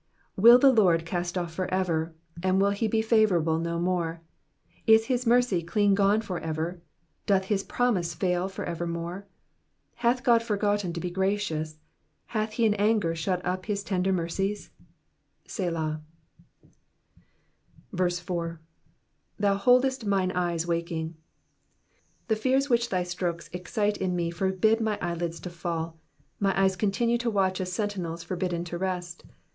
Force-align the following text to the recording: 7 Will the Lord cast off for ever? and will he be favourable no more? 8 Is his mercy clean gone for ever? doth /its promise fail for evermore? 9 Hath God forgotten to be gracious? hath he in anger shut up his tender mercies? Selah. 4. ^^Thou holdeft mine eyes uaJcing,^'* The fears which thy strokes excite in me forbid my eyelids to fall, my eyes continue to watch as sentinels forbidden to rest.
7 0.35 0.41
Will 0.43 0.57
the 0.57 0.71
Lord 0.73 1.05
cast 1.05 1.37
off 1.37 1.53
for 1.53 1.71
ever? 1.71 2.15
and 2.41 2.59
will 2.59 2.71
he 2.71 2.87
be 2.87 3.03
favourable 3.03 3.59
no 3.59 3.77
more? 3.79 4.19
8 4.87 4.93
Is 4.95 5.05
his 5.05 5.27
mercy 5.27 5.61
clean 5.61 5.93
gone 5.93 6.21
for 6.21 6.39
ever? 6.39 6.81
doth 7.27 7.49
/its 7.49 7.67
promise 7.67 8.15
fail 8.15 8.47
for 8.49 8.65
evermore? 8.65 9.27
9 9.97 9.97
Hath 9.97 10.23
God 10.23 10.41
forgotten 10.41 10.91
to 10.93 10.99
be 10.99 11.11
gracious? 11.11 11.77
hath 12.33 12.53
he 12.53 12.65
in 12.65 12.73
anger 12.73 13.13
shut 13.13 13.45
up 13.45 13.67
his 13.67 13.83
tender 13.83 14.11
mercies? 14.11 14.71
Selah. 15.45 16.01
4. 17.95 18.59
^^Thou 19.39 19.59
holdeft 19.59 20.03
mine 20.03 20.31
eyes 20.31 20.65
uaJcing,^'* 20.65 21.13
The 22.27 22.35
fears 22.35 22.71
which 22.71 22.89
thy 22.89 23.03
strokes 23.03 23.51
excite 23.53 23.97
in 23.97 24.15
me 24.15 24.31
forbid 24.31 24.81
my 24.81 24.97
eyelids 24.99 25.39
to 25.41 25.51
fall, 25.51 25.99
my 26.39 26.59
eyes 26.59 26.75
continue 26.75 27.19
to 27.19 27.29
watch 27.29 27.61
as 27.61 27.71
sentinels 27.71 28.23
forbidden 28.23 28.63
to 28.63 28.79
rest. 28.79 29.25